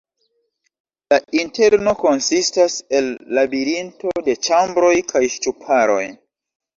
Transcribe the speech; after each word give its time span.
La 1.13 1.17
interno 1.39 1.91
konsistas 1.99 2.77
el 2.99 3.09
labirinto 3.39 4.15
de 4.29 4.35
ĉambroj 4.49 4.89
kaj 5.13 5.23
ŝtuparoj. 5.35 6.01